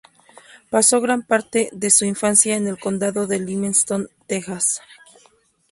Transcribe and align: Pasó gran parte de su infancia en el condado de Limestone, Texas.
Pasó 0.71 0.99
gran 0.99 1.21
parte 1.21 1.69
de 1.73 1.91
su 1.91 2.05
infancia 2.05 2.55
en 2.55 2.65
el 2.65 2.79
condado 2.79 3.27
de 3.27 3.39
Limestone, 3.39 4.07
Texas. 4.25 4.81